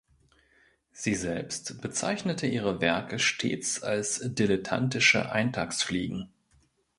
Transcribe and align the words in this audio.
Sie 0.91 1.13
selbst 1.13 1.79
bezeichnete 1.79 2.47
ihre 2.47 2.81
Werke 2.81 3.19
stets 3.19 3.83
als 3.83 4.19
dilettantische 4.25 5.31
„Eintagsfliegen“. 5.31 6.31